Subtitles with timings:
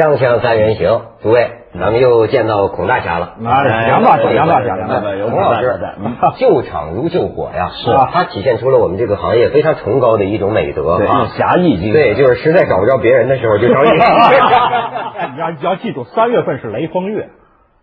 [0.00, 3.34] 锵锵三人行，诸位，咱们又见到孔大侠了。
[3.44, 5.78] 啊，杨大侠，杨大侠，杨大侠，孔老师，
[6.38, 7.68] 救场如救火呀！
[7.74, 11.92] 是啊，他体现出了我们这个行业非常崇高的一种美德啊，侠义精神。
[11.92, 13.90] 对，就是实在找不着别人的时候就找你。
[15.38, 17.28] 要你要记住，三月份是雷锋月。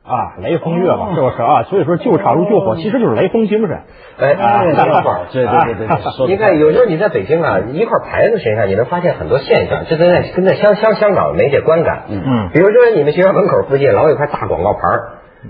[0.07, 1.63] 啊，雷锋月嘛，是不是啊？
[1.63, 3.81] 所以说救场如救火，其实就是雷锋精神。
[4.17, 4.33] 哎，
[4.65, 5.87] 没错，对对对对。
[6.27, 12.03] 你看， 有时候你在北京啊，一块牌子身上，你能发现很多现象，这跟在跟在香香香港没这观感。
[12.09, 12.49] 嗯嗯。
[12.53, 14.79] 比如说，你们学校门口附近老有块大广告牌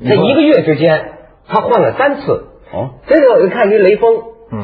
[0.04, 1.12] 这一个月之间，
[1.48, 2.48] 他换了三次。
[2.74, 2.90] 哦。
[3.06, 4.16] 这个我看这雷锋，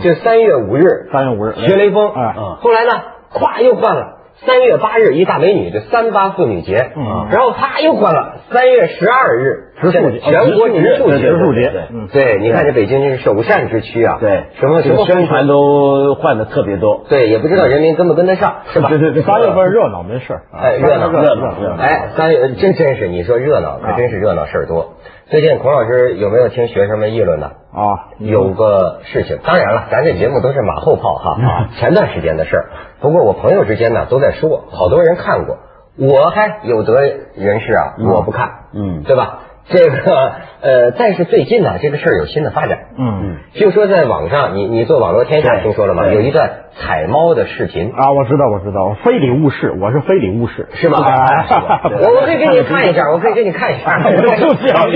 [0.02, 2.10] 就三月五日，三月五日学雷锋。
[2.10, 2.56] 啊嗯。
[2.62, 2.92] 后来呢，
[3.32, 4.23] 咵又换了。
[4.46, 18.90] 三月八日一大美女，这三八妇女节，嗯，然后啪又换了三月十二日植树节，全国植树节，植树节，嗯，对，你看这北京这是首善之区啊，对，什么什么宣传都换的特别多，对，也不知道人民跟不跟得上，是吧？
[18.90, 24.94] 对对对，三月份热闹没事哎，热闹热闹热闹，哎，三月真真是你说热闹，可真是热闹事儿多。
[25.34, 27.54] 最近孔老师有没有听学生们议论呢？
[27.74, 32.70] 啊，有个事情，当然了，咱这节目都是马后炮哈啊，前段时间的事儿。
[33.02, 35.58] 不过我朋友之间呢都在说，好多人看过，
[35.98, 39.40] 我还有德人士啊，我不看，嗯，对吧？
[39.70, 42.80] 这个呃，但是最近呢，这个事儿有新的发展。
[42.98, 46.04] 嗯嗯，就说在网上，你你做网络天下听说了吗？
[46.16, 51.00] 有一段踩猫的视频啊，我知道我知道，非礼勿视，我是非礼勿视，是吗？
[51.84, 54.00] 我我可以给你看一下，我可以给你看一下。
[54.12, 54.94] 就是要你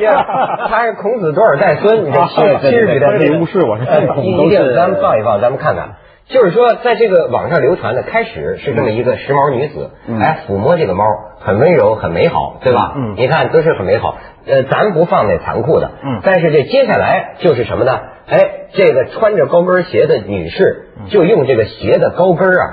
[0.00, 0.10] 这
[0.68, 2.04] 他是孔子多少代孙？
[2.04, 3.84] 你这七七十几代非礼勿视，我是
[4.22, 5.90] 一定咱们放一放，咱们看看。
[6.28, 11.04] 就是说，在这个网上流传的开始是这么一个时髦女子，哎，抚摸这个猫，
[11.40, 12.92] 很温柔，很美好，对吧？
[12.96, 14.18] 嗯，你看都是很美好。
[14.46, 17.98] 呃，咱不放那残酷的，嗯，但是这接下来就是什么呢？
[18.28, 18.38] 哎，
[18.74, 22.64] 这个穿着高跟鞋的女士就用这个鞋的高跟啊，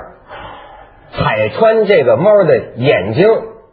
[1.12, 3.26] 踩穿这个猫的眼睛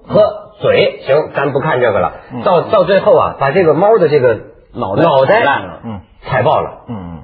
[0.07, 0.21] 和
[0.61, 1.01] 嘴。
[1.05, 2.13] 行，咱不看这个了。
[2.45, 4.39] 到到最后啊，把这个猫的这个
[4.73, 6.85] 脑袋脑袋烂了，嗯，踩爆了。
[6.87, 7.23] 嗯。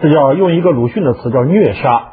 [0.00, 2.12] 这叫用一个鲁迅的词叫虐杀，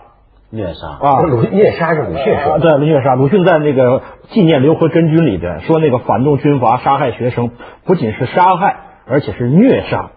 [0.49, 3.15] 虐杀啊，鲁虐杀是鲁迅说的，对，虐杀。
[3.15, 7.51] 鲁迅在那个纪念刘和真君里边说，那个反动军阀杀害学生，
[7.85, 10.09] 不仅是杀害，而且是虐杀。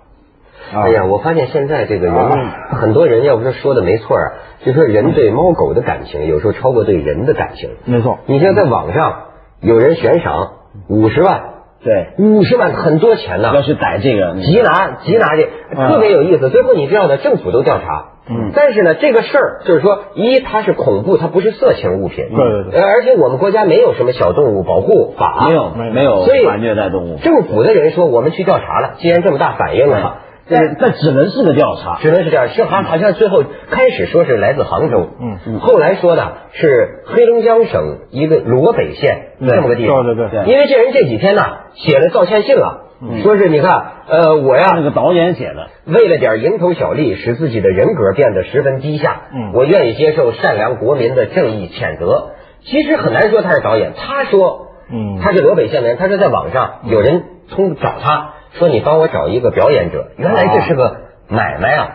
[0.75, 4.25] 哎呀，我发现现在这个人，很多人要不是说的没错啊，
[4.65, 7.71] 就说人对猫狗的感情有时候超过对人的感情。
[7.84, 9.25] 没错，你像在网上
[9.61, 10.53] 有人悬赏
[10.89, 11.58] 五十万。
[11.83, 16.50] 对，五十万很多钱呢，要去逮这个，缉拿缉拿这特别有意思。
[16.50, 27.19] 最后你知道的，政府都调查，嗯，但是呢，这个事儿就是说，一它是恐怖，它不是色情物品，对对对，而且我们国家没有什么小动物保护法，没有没有，所以虐待动物。
[27.19, 30.19] 政府的人说，我们去调查了，既然这么大反应了。
[30.50, 32.48] 但但只能是个调查，只能是这样。
[32.48, 40.53] 是好，好像最后开始说是来自杭州，嗯嗯，后来说的是黑龙江省一个罗北县这么个地方，对对对。
[40.53, 41.42] 因为这人这几天呢
[41.75, 42.86] 写了道歉信了，
[43.22, 52.30] 说是你看，呃，我呀那个导演写的，为了点蝇头小利，使自己的人格变得十分低下，嗯，我愿意接受善良国民的正义谴责。
[52.62, 58.34] 其实很难说他是导演，他说，嗯，他是罗北县的人，他说在网上有人通找他。
[58.53, 60.97] 说你帮我找一个表演者，原来这是个
[61.28, 61.88] 买卖啊，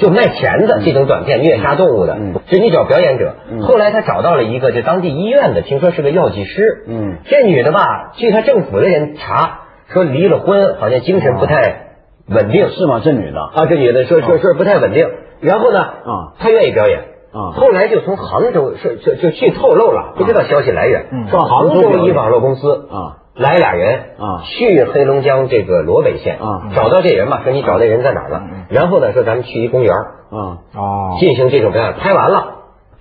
[0.00, 2.14] 就卖钱的这种短片虐杀动物的，
[2.46, 3.34] 就你找表演者。
[3.62, 6.84] 后来他找到了一个就当地医院的，听说是个药剂师。
[6.86, 11.86] 嗯，这女的吧，据他政府的人查，说离了婚，好像精神不太
[12.28, 13.00] 稳定，是吗？
[13.02, 13.40] 这女的？
[13.40, 15.08] 啊，这女的说说说不太稳定。
[15.40, 17.00] 然后呢，啊，她愿意表演。
[17.34, 23.23] 啊，后来就从杭州说就就据透露了，不知道消息来源，说杭州一网络公司啊。
[23.36, 28.42] 来俩人啊，去黑龙江这个罗北县啊，找到这人吧，说你找那人在哪儿了？
[28.70, 31.94] 然后呢，说咱们去一公园啊啊，进行这种表演。
[31.94, 32.54] 拍完了，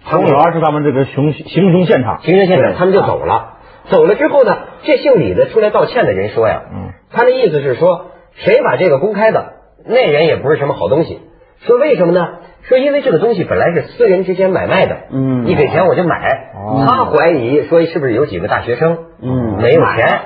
[0.10, 3.58] 公园是他们这个行行凶现场，行凶现场，他们就走了。
[3.90, 9.54] 走了之后呢，这姓李的出来道歉的人说呀，嗯，他的意思是说，谁把这个公开的，
[9.86, 11.20] 那人也不是什么好东西。
[11.60, 12.28] 说为什么呢？
[12.68, 16.50] 说因为这个东西本来是私人之间买卖的，嗯，你给钱我就买。
[16.86, 20.20] 他怀疑说是不是有几个大学生，嗯，没有钱。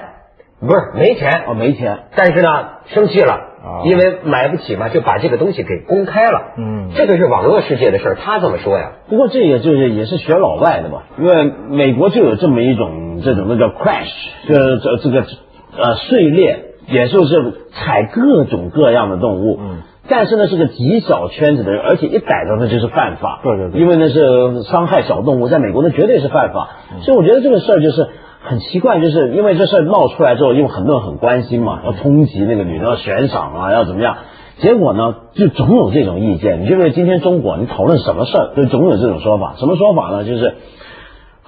[0.59, 2.49] 不是没钱哦，没钱，但是呢，
[2.87, 6.53] 生气了，因为买不起嘛，就把这个东西给公开了。
[6.57, 8.93] 嗯，这个是网络世界的事儿，他这么说呀。
[9.07, 14.09] 不过这也就是也是学老外的嘛，因为美国就有这么一种这种那叫 crash，
[14.47, 15.19] 这这这个
[15.77, 16.57] 呃碎裂，
[16.87, 17.35] 也就是
[17.73, 19.59] 踩各种各样的动物。
[19.61, 19.77] 嗯，
[20.09, 23.41] 但是呢是个极小圈子的人，而且一逮到那就是犯法。
[23.43, 26.69] 对对对，因为那是伤害小动物，在美国那绝对是犯法。
[27.01, 28.07] 所以我觉得这个事儿就是。
[28.39, 34.15] 很奇怪，就是因为这事儿闹出来之后，因为很多人很关心嘛，要通缉那个女的，要悬赏啊，要怎么样？
[34.59, 36.61] 结果呢，就总有这种意见。
[36.61, 39.55] 你觉得今天中国你讨论什么事儿，就总有这种说法。
[39.57, 40.23] 什么说法呢？
[40.23, 40.55] 就是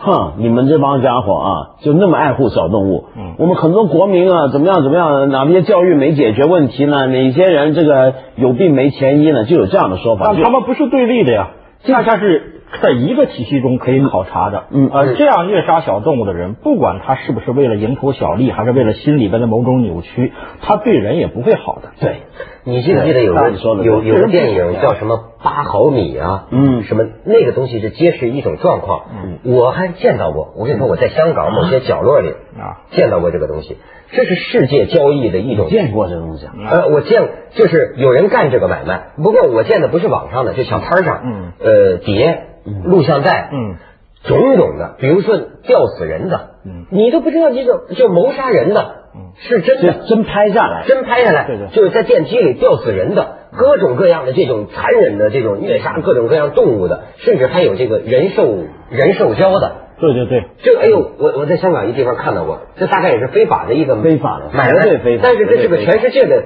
[0.02, 1.52] 哼，你们这帮家伙啊，
[1.82, 3.06] 就那么爱护小动物。
[3.18, 7.06] 嗯我们很多国民啊，怎么样怎么样，哪些教育没解决问题呢？
[7.08, 9.44] 哪些人这个有病没钱医呢？
[9.44, 10.26] 就有这样的说法。
[10.28, 11.50] 但他们不是对立的呀，
[11.84, 14.64] 恰恰是在一个体系中可以考察的。
[14.72, 20.32] 嗯呃，这样虐杀小动物的人，不管他是不是为了蝇头小利，还是为了心里边的某种扭曲，
[20.62, 21.90] 他对人也不会好的。
[22.00, 22.22] 对，
[22.64, 26.48] 你记不记得有个说有有个电影叫什么八毫米啊？
[26.52, 29.06] 嗯什么那个东西是揭示一种状况。
[29.12, 30.54] 嗯，我还见到过。
[30.58, 33.78] 我跟你说，我在香港某些角落里啊见到过这个东西。
[34.12, 36.54] 这是世界交易的一种见过这东西啊。
[36.70, 42.46] 呃，我见就是有人干这个买卖，不过我见的不是网上的，就小摊上，嗯，呃，碟、
[42.84, 43.76] 录像带，嗯，
[44.24, 58.56] 种种的，比如说吊死人的，嗯，你都不知道这个就谋杀人的，嗯，是真的，真拍下来，真拍下来，对对就是在电梯里吊死人的，各种各样的这种残忍的这种虐杀各种各样动物的，甚至还有这个人兽
[58.90, 59.88] 人兽交的。
[60.00, 66.44] 对对对，这哎呦，我我在香港一地方看到过，这大概也是非法的一个非法的买卖对非法但是这是个全世界的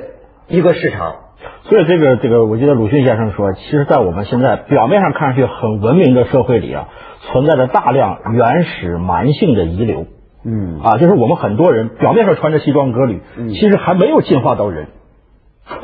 [0.47, 1.15] 一个市场。
[1.63, 6.87] 所以这个这个，我记得鲁迅先生说，其实，在我们现在表面上看上去很文明的社会里啊，
[7.21, 10.05] 存在着大量原始蛮性的遗留。
[10.45, 14.87] 嗯啊，就是我们很多人表面上穿着西装革履，嗯其实还没有进化到人。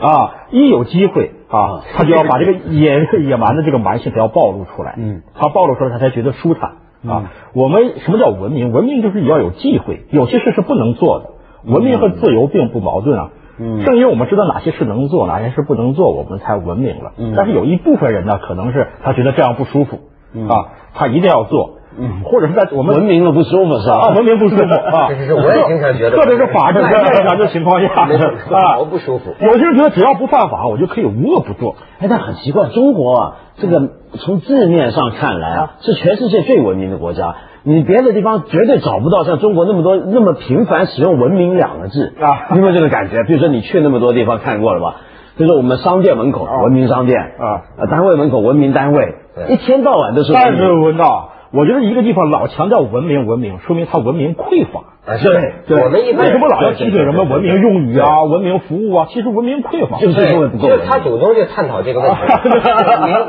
[0.02, 4.96] 啊，一有机会啊，他就要把这个野野蛮的这个蛮性，他要暴露出来。
[4.98, 6.72] 嗯，他暴露出来，他才觉得舒坦
[7.10, 7.32] 啊。
[7.54, 8.74] 我们什么叫文明？
[8.74, 11.30] 文明就是你要有忌讳，有些事是不能做的。
[11.64, 13.30] 文明和自由并不矛盾啊。
[13.58, 17.14] 嗯正因为我们知道哪些事能做，哪些事不能做，我们才文明了。
[17.18, 20.00] 嗯但是有一部分人呢，可能是他觉得这样不舒服
[20.50, 21.79] 啊，他一定要做。
[21.98, 23.98] 嗯或者是在我们文明了不舒服是吧？
[23.98, 27.88] 啊，文明不舒服啊， 是是是我也经常觉得特别是法治 在正常的情况下
[28.52, 31.76] 啊，我不舒服有些人觉得只要不犯法，我就可以无恶不作。
[32.00, 37.36] 哎，但很奇怪，中国啊，这个从字面上看来啊，是全世界最文明的国家。
[37.64, 43.24] 你别的地方绝对找不到像中国那么多那么频繁使用“文明”两个字啊你有没有这个感觉？
[43.28, 44.96] 比如说你去那么多地方看过了吧？
[45.38, 50.82] 就是我们商店门口文明商店啊，呃单位门口文明单位，对一天到晚都是文但是明。
[50.84, 54.81] 文道，我觉得一个地方老强调文明文明，说明它文明匮乏。
[55.06, 59.07] 啊，对对，我们一般为什么老要提醒什么文明用语啊、文明服务啊？
[59.10, 59.98] 其实文明匮乏。
[59.98, 62.18] 就是因为不够就他主动就探讨这个问题。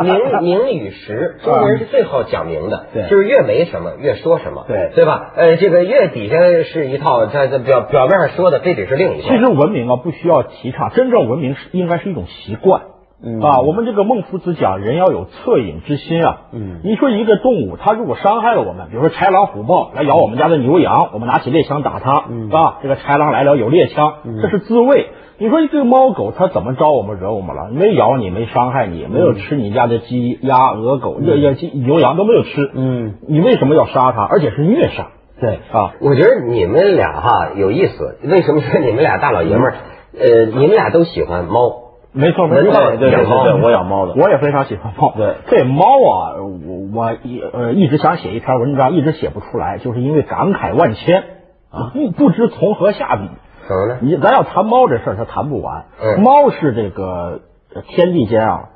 [0.03, 5.33] 名名名与实，中国人是最好讲明的，对就是越没什么越说什么，对对吧？
[5.37, 9.29] 呃，这个越底下是一套，在在表表面上说的这得是另一套。
[9.29, 12.83] 其实文明啊，不需要提倡，真正文明是应该是一种习惯。
[13.23, 16.39] 嗯啊，我们这个孟夫子讲，人要有恻隐之心啊。
[16.53, 25.09] 嗯你说一个动物，它如果伤害了我们，比如说豺狼虎豹来咬我们家的牛羊，我们拿起猎枪打它，嗯啊，这个豺狼来了有猎枪，这是自卫。
[25.39, 27.71] 你说一个猫狗，它怎么招我们惹我们了？
[27.73, 32.71] 没咬你，没伤害你，没有吃你家的鸡鸭鹅狗，这这鸡牛羊都没有吃。
[32.75, 34.23] 嗯，你为什么要杀它？
[34.23, 35.09] 而且是虐杀
[35.41, 35.95] 对，啊！
[36.03, 39.75] 我觉得你们俩哈有意思，为什么说你们俩大老爷们儿？
[40.19, 41.90] 呃，你们俩都喜欢猫。
[42.13, 44.15] 没错，没错，对对养猫我养猫的。
[44.17, 45.15] 我也非常喜欢猫。
[45.17, 51.23] 对这猫啊，我我一呃一直想写一篇文章，一直写不出来，就是因为感慨万千
[51.71, 53.29] 啊，不不知从何下笔。
[53.69, 53.99] 怎么呢？
[54.03, 55.85] 你咱要谈猫这事儿，它谈不完。
[56.03, 57.43] 嗯猫是这个
[57.75, 58.69] 呃天地间啊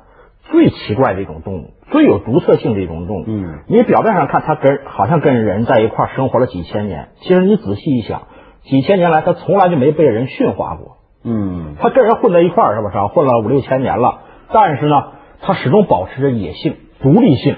[0.43, 3.23] 最奇怪的一种动物，最有独特性的一种动物。
[3.27, 8.21] 嗯，你表面上看它跟好像跟人在一块儿生活了几千年，其实你仔细一想，
[8.63, 10.94] 几千年来它从来就没被人驯化过。
[11.25, 12.97] 嗯他跟人混在一块儿是不是？
[13.07, 14.19] 混了五六千年了，
[14.53, 15.03] 但是呢，
[15.41, 17.55] 他始终保持着野性、独立性。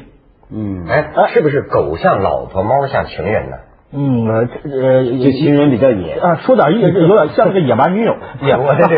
[0.49, 3.57] 嗯，哎，是不是狗像老婆，猫像情人呢？
[3.93, 6.13] 嗯，呃，这情人比较野。
[6.13, 8.95] 啊，说点意思，有点像个野蛮女友， 野蛮 女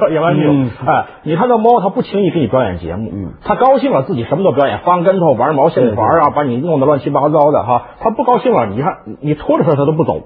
[0.00, 0.70] 友，野蛮女友嗯。
[0.86, 7.86] 哎，你看那猫，它不轻易给你表演节目，嗯，它高兴了自己什么都表演，翻跟头、玩毛线团啊，把你弄得乱七八糟的哈。
[8.00, 10.20] 它不高兴了，你看你拖着它，它都不走。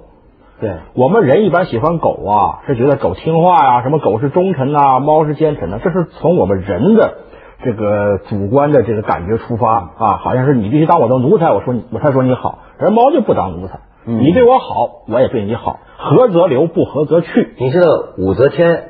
[0.61, 7.15] 对，我们人一般喜欢狗啊，是觉得狗听话呀、什么狗是忠臣呐、猫是奸臣呐、这是从我们人的
[7.63, 14.19] 这个主观的这个感觉出发啊，好像是你必须当我的奴才，我说你我才说你好，而猫就不当奴才，嗯。
[14.21, 17.55] 你对我好，我也对你好，合则留，不合则去。
[17.59, 17.87] 你知道
[18.17, 18.85] 武则天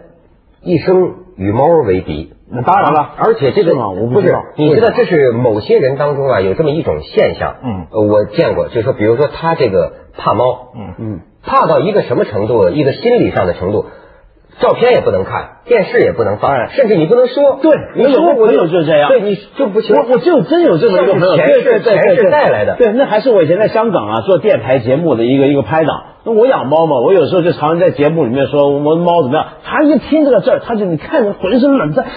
[0.62, 7.86] 一生与猫为敌，那当然了，而且这个是我不知道，你知道这是某些人当中啊有这么一种现象，嗯。
[7.90, 10.44] 呃，我见过，就是说，比如说他这个怕猫，
[10.76, 10.94] 嗯。
[10.98, 13.86] 嗯，怕到一个什么程度，一个心理上的程度。
[14.58, 17.58] 照片也不能看，电视也不能放，哎甚至你不能说。
[17.60, 19.94] 对你说我就友就是这样对你就不行。
[19.94, 26.04] 我我就真有这么一个朋友，前世对对对前世带来的对，那还是我以前在香港啊做电台节目的一个一个拍档。
[26.24, 32.10] 那我养猫嘛，我有时候就常常在节目里面说我们猫怎么样，他一听这个字儿，他就你看着浑身冷战，啊，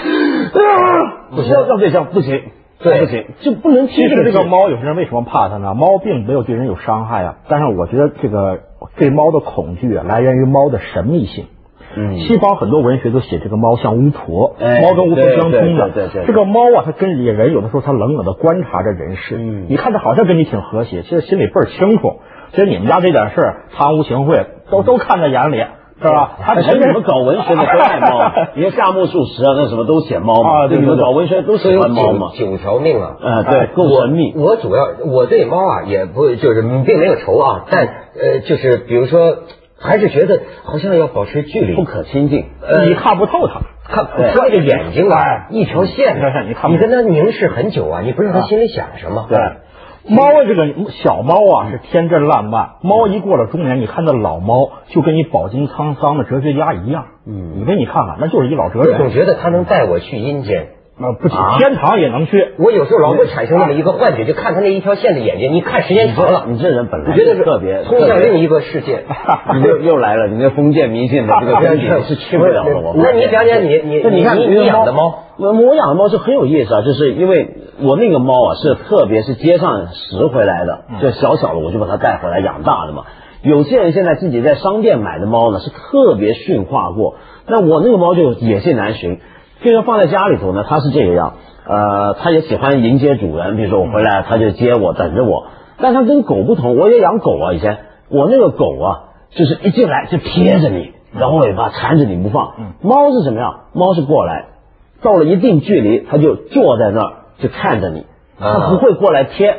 [1.35, 2.41] 不行对象不行，
[2.81, 5.73] 对不行，就不能其实这个这个猫有些人为什么怕它呢？
[5.73, 8.59] 猫并没有对人有伤害啊，但是我觉得这个
[8.97, 11.45] 对猫的恐惧啊，来源于猫的神秘性。
[11.95, 15.89] 嗯西方很多文学都写这个猫像巫婆，哎猫跟巫婆相通的。
[15.89, 19.37] 对对对对对这个猫啊，它跟人有的时候它冷冷的观察着人世。
[19.37, 22.19] 嗯你看它好像跟你挺和谐，其实心里倍儿清楚。
[22.51, 25.63] 其实你们家这点事儿，贪污行贿都都看在眼里，
[26.01, 26.37] 是吧？
[26.41, 33.15] 它而且你们搞文学的都爱猫， 你看夏目漱石啊，那什么都写猫嘛，啊对你们搞文学都喜所以有欢猫嘛，九九条命啊。
[33.21, 34.33] 呃，对，够神秘。
[34.35, 39.19] 我主要我对猫啊也不就是并没有仇啊，但呃就是比如说
[39.79, 43.61] 还是觉得好像要保持距离，不可亲近，呃你看不透它。
[43.91, 49.25] 看对它那个眼睛啊哎，一条线一条线你看不你跟它凝视很久啊，你不知道他心里想什么。
[49.27, 49.39] 对，
[50.09, 59.09] 猫啊，这个小猫啊是天真烂漫，猫一过了中年，你看那老猫就跟你饱经沧桑的哲学家一样，嗯你给你看看，那就是一老哲人总。
[59.11, 60.69] 觉得他能带我去阴间。
[60.99, 69.05] 啊，不仅啊天堂也能去，我有时候老会产生那么一个幻觉，就看他那一条线的眼睛，你看时间长了，你这人本来我觉得是特别通向另一个世界。
[69.55, 72.75] 你又又来了，你那封建迷信的这个根底 是去不了的。
[72.77, 83.03] 我那你讲讲你你你你养的猫，我我养的猫是很有意思啊，就是因为我那个猫啊是特别是街上拾回来的，就小小的我就把它带回来养大的嘛。
[83.41, 87.15] 有些人现在自己在商店买的猫呢是特别驯化过，
[87.47, 89.21] 那我那个猫就野性难寻。
[89.61, 91.33] 这个放在家里头呢，它是这个样，
[91.67, 95.47] 呃，它也喜欢迎接主人，比如说我回来，它就接我，等着我。
[95.77, 97.77] 但它跟狗不同，我也养狗啊，以前
[98.09, 98.99] 我那个狗啊，
[99.31, 102.53] 就是一进来就贴着你，然后尾巴缠着你不放。
[102.81, 103.61] 猫是什么样？
[103.73, 104.45] 猫是过来，
[105.01, 108.05] 到了一定距离，它就坐在那儿，就看着你，
[108.39, 109.57] 它不会过来贴，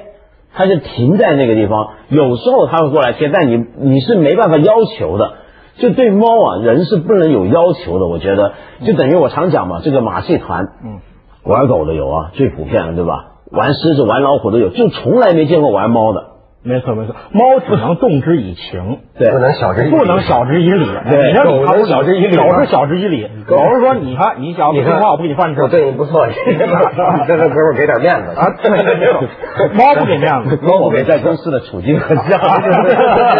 [0.54, 1.90] 它就停在那个地方。
[2.09, 5.33] 有时候它会过来贴，但你你是没办法要求的。
[5.79, 8.07] 就对猫啊，人是不能有要求的。
[8.07, 8.53] 我觉得，
[8.85, 11.00] 就等于我常讲嘛，这个马戏团，嗯，
[11.45, 13.27] 玩狗的有啊，最普遍了对吧？
[13.50, 16.29] 玩狮子、玩老虎的有，就从来没见过玩猫的。
[16.62, 20.87] 没错没错，猫只能动之以情， 对不能晓之以理不能晓之以理。
[21.09, 23.26] 对你看狗是晓之以理吗狗是晓之以理。
[23.49, 25.69] 狗是说，你看你想不你看听话，我不给你饭吃我。
[25.69, 26.93] 对你不错，这个
[27.26, 32.38] 这个哥们儿给点面子啊， 对对对， 猫不给面子，猫我们在公司的处境很像。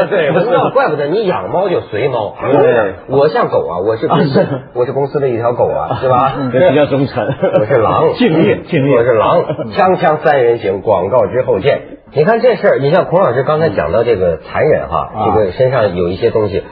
[0.09, 2.35] 对，不那怪不得你养猫就随猫。
[2.41, 6.33] 对我像狗啊，我是公司，我是公司的一条狗啊，是吧？
[6.53, 7.27] 这比较忠诚。
[7.61, 9.43] 我是狼，敬业敬业我是狼，
[9.77, 11.83] 锵锵三人行，广告之后见。
[12.13, 16.65] 你看这事儿，你像孔老师刚才讲到这个残忍哈，啊这个身上有一些东西。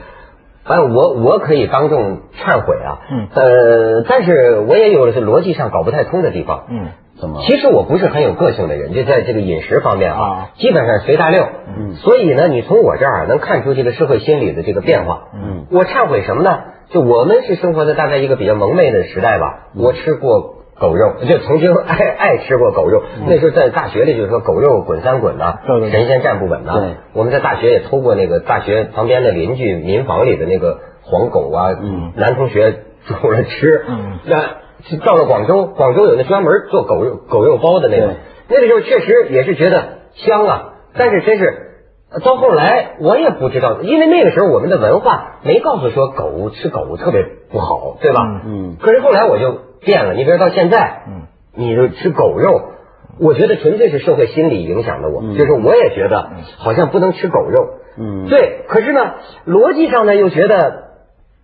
[0.65, 7.41] 哎，我我可以当众忏悔啊，嗯呃，但是我也有的是逻辑上搞不太通的地方，嗯，怎么？
[7.41, 11.43] 其实我不是很有个性的人，就在这个饮食方面啊啊，基本上随大溜。
[11.75, 15.29] 嗯所以呢，你从我这儿啊能看出这个社会心理的这个变化。
[15.33, 16.59] 嗯，我忏悔什么呢？
[16.89, 19.69] 就我们是生活在大概一个比较蒙昧的时代吧。
[19.73, 23.03] 嗯我吃过狗肉，就曾经爱爱吃过狗肉。
[23.27, 32.71] 那时候在大学里就是说狗肉滚三滚呐、嗯对对对神仙站不稳呐、对我们在大学也偷过那个大学旁边的邻居民房里的那个黄狗啊，嗯男同学
[33.05, 33.85] 煮了吃。
[33.87, 38.15] 嗯那到了广州，广州有那专门做狗肉狗肉包的那个对，
[38.47, 39.83] 那个时候确实也是觉得
[40.13, 41.65] 香啊，但是真是。
[42.11, 48.21] 呃到后来我也不知道，因为那个时候我们的文化没告诉说狗吃狗特别不好，对吧？
[48.47, 51.21] 嗯可是后来我就变了，你比如到现在，嗯，
[51.55, 52.71] 你就吃狗肉，
[53.19, 60.83] 我觉得纯粹是社会心理影响的我，嗯就是我也觉得好像不能吃狗肉，嗯对，可是呢，逻辑上呢又觉得，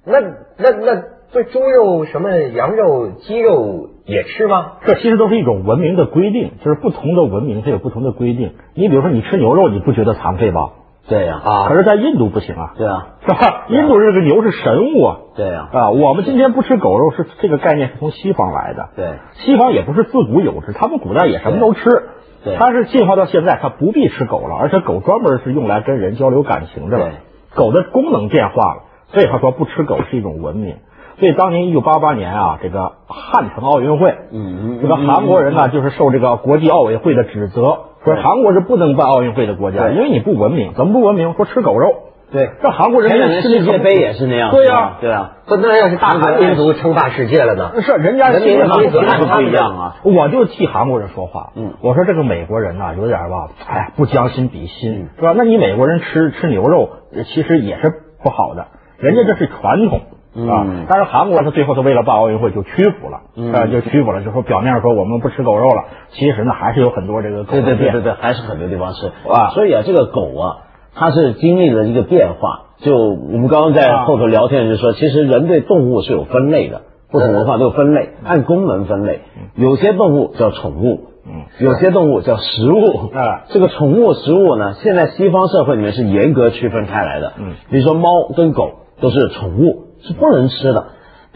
[0.06, 0.20] 那
[0.58, 4.74] 那那这猪肉、什么羊肉、鸡肉也吃吗？
[4.86, 8.54] 这其实都是一种文明的规定，就是不同的文明它有不同的规定。
[8.74, 10.72] 你比如说，你吃牛肉，你不觉得残废吧？
[11.08, 13.66] 对呀，啊可是，在印度不行啊，对啊，是吧？
[13.70, 15.18] 印度这个牛是神物啊。
[15.36, 18.90] 对呀，啊，我们今天不吃狗肉是这个概念是从西方来的。
[18.96, 21.82] 对，西方也不是自古有之，他们古代也什么都吃。
[22.44, 27.10] 对它是进化到现在，它不必吃狗了，而且狗专门是用来跟人交流感情的了。
[27.56, 30.76] 狗的功能变化了，所以他说不吃狗是一种文明。
[31.18, 40.74] 所以当年一九八八年啊，这个汉城奥运会，嗯这个韩国人呢，就是受这个国际奥委会的指责，说对韩国是不能办奥运会的国家，因为你不文明。
[40.76, 41.34] 怎么不文明？
[41.34, 42.04] 说吃狗肉。
[42.32, 47.72] 对，这韩国人前两年世界杯也是那样，对呀对啊，不，那要是大韩民族称霸世界了呢？
[47.82, 49.96] 是人家人民的规则是按他们的不一样啊。
[50.04, 55.34] 我就替韩国人说话，嗯我说这个美国人呐、有点吧，哎呀，不将心比心，嗯是吧？
[55.38, 57.94] 那你美国人吃吃牛肉，呃其实也是
[58.24, 60.02] 不好的，人家这是传统。
[60.50, 70.58] 啊嗯，但是韩国他最后他为了办奥运会就屈服了，嗯啊，就屈服了，就说表面说我们不吃狗肉了，其实呢还是有很多这个狗对对对对对，还是很多地方吃啊所以啊，这个狗啊，
[70.94, 72.62] 它是经历了一个变化。
[72.80, 79.22] 就我们刚刚在后头聊天就说，其实人对动物是有分类的，不同文化都有分类，按功能分类。
[79.56, 83.12] 有些动物叫宠物，嗯，有些动物叫食物。
[83.15, 87.32] 啊这个宠物食物呢，现在西方社会里面是严格区分开来的。
[87.39, 90.88] 嗯，比如说猫跟狗都是宠物，是不能吃的。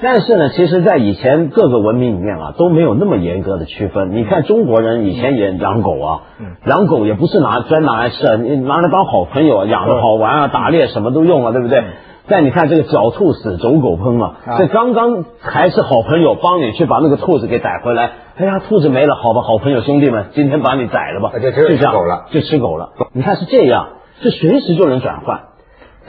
[0.01, 4.16] 但是呢，其实，在以前各个文明里面啊，都没有那么严格的区分。
[4.16, 11.84] 你看中国人以前也养狗啊，嗯养狗也不是拿专拿来吃啊，你拿来当好朋友啊，养着好玩啊，打猎什么都用啊，对不对？
[12.30, 18.12] 但你看这个狡兔死，走狗烹啊，啊这刚刚还是好朋友，帮你去把那个兔子给逮回来。
[18.38, 22.92] 哎呀，兔子没了，好吧，好朋友兄弟们，今天把你宰了吧，就这样吃狗了就吃狗了。
[23.12, 23.89] 你看是这样，
[24.22, 25.49] 是随时就能转换。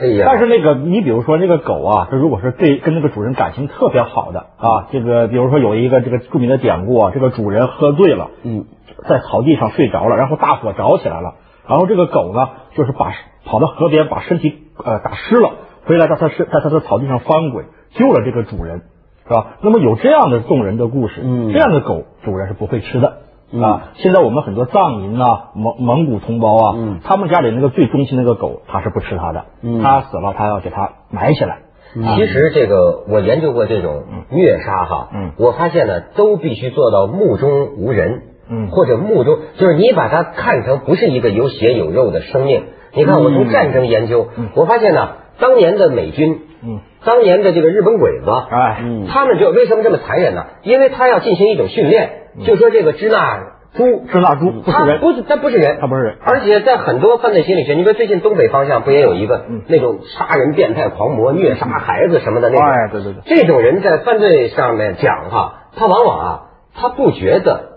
[0.01, 8.65] 哎呀，但是那个，你比如说那个狗啊，它如果是对跟那个主人感情特别好的啊，这个比如说有一个这个著名的典故啊，这个主人喝醉了，嗯，
[9.07, 11.35] 在草地上睡着了，然后大火着起来了，
[11.67, 13.13] 然后这个狗呢，就是把
[13.45, 15.51] 跑到河边把身体呃打湿了，
[15.85, 18.81] 回来在它是在它的草地上翻滚，救了这个主人，
[19.27, 19.57] 是吧？
[19.61, 23.17] 那么有这样的动人的故事，嗯这样的狗主人是不会吃的。
[23.59, 26.99] 啊，现在我们很多藏民啊、蒙蒙古同胞啊，嗯。
[27.03, 29.81] 他们家里那个最忠心那个狗，他是不吃它的，嗯。
[29.81, 31.59] 他死了，他要给它埋起来。
[31.93, 35.31] 其实这个我研究过这种虐杀哈，嗯。
[35.37, 38.69] 我发现呢都必须做到目中无人，嗯。
[38.69, 42.63] 或者目中就是你把它看成不是一个有血有肉的生命。
[42.93, 49.07] 你看我从战争研究，我发现呢，当年的美军，嗯，当年的这个日本鬼子，哎，嗯。
[49.07, 50.45] 他们就为什么这么残忍呢？
[50.63, 52.11] 因为他要进行一种训练，
[52.45, 53.39] 就说这个支那
[53.73, 56.17] 猪支那猪不是人，不是，他不是人，他不是人。
[56.23, 59.61] 而且在很多犯罪心理学，你说最近东北方向不也有一个嗯。
[59.67, 62.65] 那种杀人变态狂魔、虐杀孩子什么的那种？
[62.65, 63.21] 哎对对对。
[63.25, 66.41] 这种人在犯罪上面讲哈，他往往啊，
[66.75, 67.69] 他不觉得，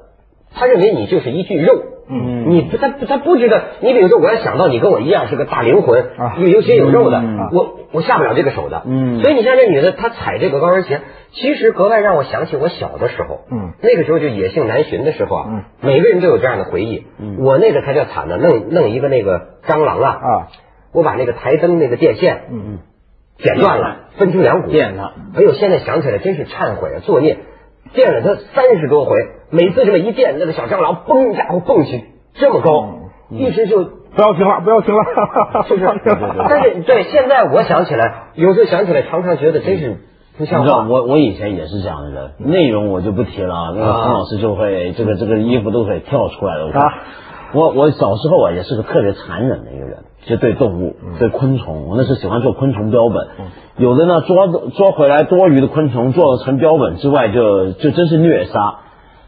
[0.54, 1.94] 他认为你就是一具肉。
[2.08, 8.82] 嗯你不他他不知道，你比如说，我要想到你跟我一样是个大灵魂，啊有有血有肉的，嗯我我下不了这个手的。
[8.87, 11.00] 嗯所以你像这女的，她踩这个高跟鞋，
[11.32, 13.40] 其实格外让我想起我小的时候。
[13.50, 17.06] 嗯那个时候就野性难寻的时候啊，嗯每个人都有这样的回忆。
[17.18, 20.49] 嗯我那个才叫惨呢，弄弄一个那个蟑螂啊，啊，
[20.92, 22.78] 我把那个台灯那个电线嗯嗯，
[23.38, 24.70] 剪断了，分成两股。
[24.70, 25.14] 电了。
[25.37, 27.38] 哎呦，现在想起来真是忏悔啊，作孽！
[27.95, 29.17] 电了他三十多回，
[29.50, 32.04] 每次这么一电，那个小蟑螂嘣家伙蹦起
[32.35, 32.71] 这么高，
[33.30, 35.02] 嗯一直就不要听了，不要听了，
[35.67, 35.87] 是不是？
[36.49, 39.97] 但是对，现在我想起来，有时候想起来，常常觉得真是不
[40.39, 40.89] 你知道像话。
[40.89, 43.73] 我我以前也是这样的人，内容我就不提了啊。
[43.75, 46.67] 那个啊陈老师就会这个这个衣服都会跳出来了。
[46.67, 46.93] 我啊
[47.54, 53.28] 我我小时候啊也是个特别残忍的一个人，就对动物、对昆虫，我那时候喜欢做昆虫标本。
[53.76, 58.76] 有的呢捉捉回来多余的昆虫做成标本之外就，就真是虐杀。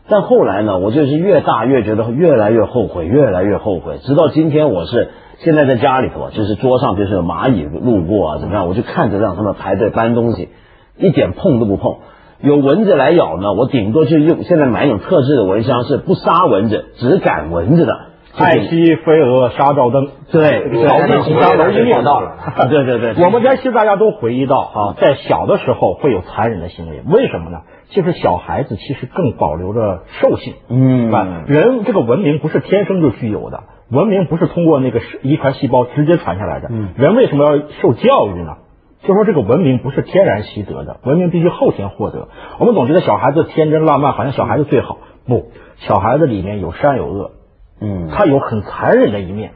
[0.08, 3.98] 但后来呢，我就是越大越觉得越来越后悔，越来越后悔。
[3.98, 10.48] 直到今天，我是现在在家里头啊，就是桌上就是有蚂蚁路过啊，怎么样，我就看着让他们排队搬东西，
[10.96, 11.96] 一点碰都不碰。
[12.40, 17.98] 有蚊子来咬呢，我顶多就用现在买一种特制的蚊香，是不杀蚊子，只赶蚊子的。
[18.36, 22.36] 爱惜飞蛾杀照灯，对这个草地红杀蚊一灭到了。
[22.68, 27.60] 对对对，我们在其实大家都回忆到啊，在小的时候会有残忍的行为，为什么呢？
[27.88, 36.68] 就是小孩子其实更保留着兽性，嗯啊，人这个文明不是天生就具有的，文明不是通过那个遗传细胞直接传下来的。
[36.70, 38.56] 嗯人为什么要受教育呢？
[39.02, 42.28] 就说这个文明不是天然习得的，文明必须后天获得。
[42.58, 47.30] 我们总觉得小孩子天真烂漫，好像小孩子最好，不，小孩子里面有善有恶，
[47.80, 49.52] 嗯，他有很残忍的一面。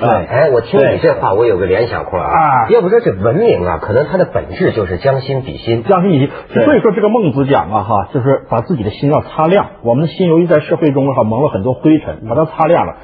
[0.00, 5.84] 对哎，我听你这话，我有个联想块啊要不说这文明啊，可能它的本质就是将心比心。
[5.84, 6.30] 将心比心。
[6.64, 9.66] 所以说这个孟子讲啊，哈，就是把自己的心要擦亮。
[9.82, 12.96] 我们的心由于在社会中哈蒙了很多灰尘，把它擦亮了。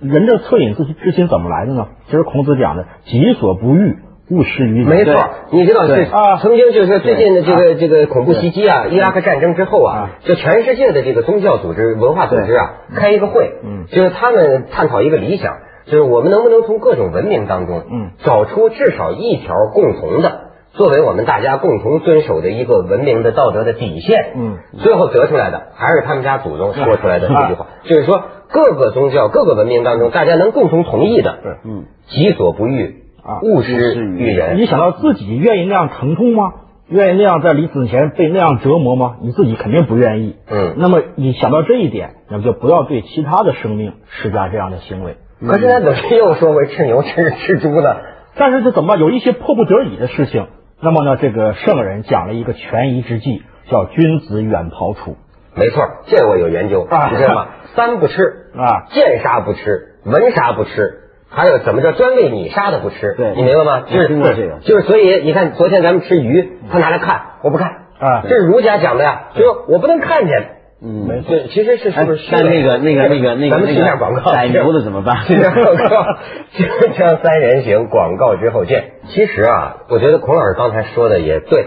[0.00, 1.86] 人的恻隐之之心怎么来的呢？
[2.04, 3.96] 其实孔子讲的“己所不欲，
[4.30, 4.86] 勿施于人”。
[4.88, 5.14] 没错，
[5.50, 6.04] 你知道对。
[6.04, 13.86] 这啊曾经就是说最近的这个啊这个恐怖袭击啊，伊拉克战争之后啊啊，就全世界的这个宗教组织、文化组织啊，开一个会，嗯。
[13.90, 18.10] 就是他们探讨一个理想，就是我们能不能从各种文明当中，嗯。
[18.24, 20.46] 找出至少一条共同的。
[20.72, 27.66] 作为我们大家共同遵守的一个文明的道德的底线，嗯，最后得出来的还是他们家祖宗说出来的这句话，啊。
[27.84, 31.52] 就是说各个宗教、各个文明当中，大家能共同同意的，对。
[31.64, 34.56] 嗯，己所不欲啊勿施于人。
[34.58, 36.52] 你想到自己愿意那样疼痛吗？
[36.88, 39.16] 愿意那样在临死前被那样折磨吗？
[39.22, 40.36] 你自己肯定不愿意。
[40.48, 45.16] 嗯那么你想到这一点，那么就不要对其他的生命施加这样的行为。
[45.44, 47.96] 可是他怎么又说回吃牛吃吃猪呢？
[48.36, 49.00] 但是这怎么办？
[49.00, 50.46] 有一些迫不得已的事情，
[50.80, 55.16] 那么呢，这个圣人讲了一个权宜之计，叫君子远庖厨
[55.56, 57.46] 没错，这我有研究，啊你知道吗？
[57.74, 58.22] 三不吃
[58.56, 63.80] 啊见啥不吃，闻啥不吃，还有怎么着专为你杀的不吃，对你明白吗？
[63.90, 64.58] 就是听过这个。
[64.64, 70.50] 就是所以你看，昨天咱们吃鱼，他拿来看，我不看啊这是儒家讲的呀，就是我不能看见，
[70.82, 71.30] 嗯没错。
[71.30, 72.28] 对，其实是是不是哎？
[72.32, 75.16] 但那个那个那个那个咱们去那个下广告，宰牛的怎么办？
[75.26, 76.04] 去下广告，
[76.54, 78.92] 锵锵三人行，广告之后见。
[79.08, 81.66] 其实啊，我觉得孔老师刚才说的也对，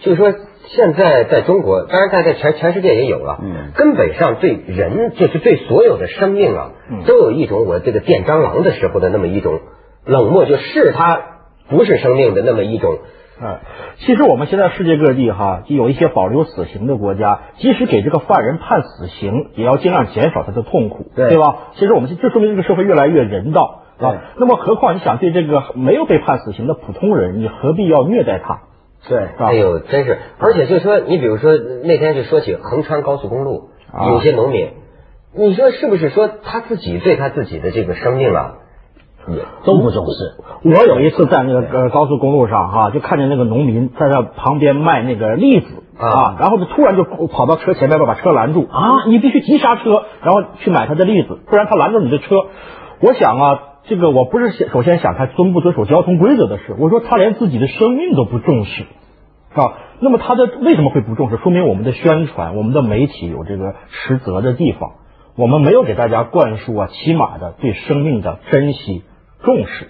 [0.00, 0.32] 就是说
[0.76, 9.58] 现在在中国，当然在在全全世界也有了，嗯根本上对人就是对所有的生命啊，嗯都有一种我这个电蟑螂的时候的那么一种
[10.06, 11.20] 冷漠，就是它
[11.68, 12.98] 不是生命的那么一种。
[13.42, 13.58] 嗯，
[13.96, 21.56] 其实我们现在世界各地哈，就有一些保留死刑的国家，即使给这个犯人判死刑，也要尽量减少他的痛苦，对吧？
[21.74, 24.22] 其实我们这说明这个社会越来越人道啊。
[24.36, 28.60] 那么何况你想对这个没有被判死刑的普通人，你何必要虐待他？
[29.08, 30.18] 对，哎呦，真是！
[30.38, 34.70] 而且就说你比如说那天就说起横穿高速公路，啊有些农民，
[35.34, 38.54] 你说是不是说他自己对他自己的这个生命啊，
[39.28, 40.34] 也都不重视。
[40.64, 45.66] 我有一次在那个呃高速公路上哈、就看见那个农民在那旁边卖那个栗子
[45.98, 52.46] 啊啊，然后就突然就跑到车前面把车拦住啊，你必须急刹车，然后去买他的栗子，不然他拦着你的车。
[53.00, 53.58] 我想啊，
[53.90, 58.84] 这个我不是先首先想他遵不遵守交通规则的事，我说他连自己的生命都不重视。
[59.52, 61.36] 啊，那么他的为什么会不重视？
[61.38, 64.92] 说明我们的宣传、我们的媒体有这个失责的地方，
[65.36, 69.02] 我们没有给大家灌输啊起码的对生命的珍惜、
[69.42, 69.88] 重视。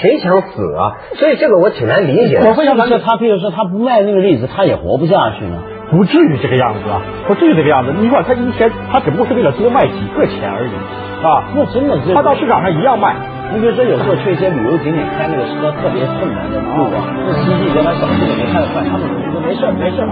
[0.00, 0.96] 谁想死啊？
[1.16, 2.48] 所以这个我挺难理解的。
[2.48, 5.62] 我非常感觉他，譬如说他不卖那个例子，他也活不下去呢。
[5.90, 7.92] 不至于这个样子啊，不至于这个样子。
[7.98, 10.70] 你管他一天，他只不过是为了多卖几个钱而已
[11.24, 11.44] 啊。
[11.54, 13.16] 那真的是他到市场上一样卖。
[13.54, 20.08] 你比如说，有时候去一些旅游景点开那个车特别困难的路啊，那司机原来小区里没看得出来，他们说没事没事儿。